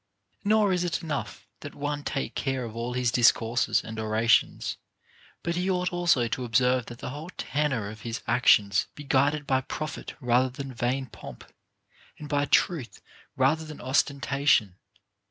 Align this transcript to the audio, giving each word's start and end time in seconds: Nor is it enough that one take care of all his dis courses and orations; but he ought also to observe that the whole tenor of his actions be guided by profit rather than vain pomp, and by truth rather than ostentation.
Nor 0.43 0.73
is 0.73 0.83
it 0.83 1.03
enough 1.03 1.45
that 1.59 1.75
one 1.75 2.03
take 2.03 2.33
care 2.33 2.63
of 2.63 2.75
all 2.75 2.93
his 2.93 3.11
dis 3.11 3.31
courses 3.31 3.83
and 3.83 3.99
orations; 3.99 4.77
but 5.43 5.55
he 5.55 5.69
ought 5.69 5.93
also 5.93 6.27
to 6.27 6.43
observe 6.43 6.87
that 6.87 6.97
the 6.97 7.11
whole 7.11 7.29
tenor 7.37 7.87
of 7.87 8.01
his 8.01 8.23
actions 8.25 8.87
be 8.95 9.03
guided 9.03 9.45
by 9.45 9.61
profit 9.61 10.15
rather 10.19 10.49
than 10.49 10.73
vain 10.73 11.05
pomp, 11.05 11.43
and 12.17 12.27
by 12.27 12.45
truth 12.45 12.99
rather 13.35 13.63
than 13.63 13.79
ostentation. 13.79 14.73